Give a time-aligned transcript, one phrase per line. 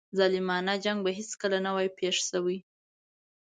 [0.17, 2.57] ظالمانه جنګ به هیڅکله نه وای پېښ شوی.